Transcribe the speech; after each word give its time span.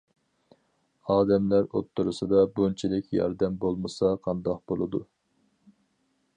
ئادەملەر 1.15 1.67
ئوتتۇرىسىدا 1.79 2.41
بۇنچىلىك 2.57 3.13
ياردەم 3.19 3.61
بولمىسا 3.67 4.13
قانداق 4.25 4.61
بولىدۇ. 4.73 5.07